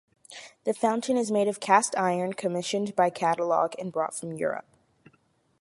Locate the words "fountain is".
0.73-1.29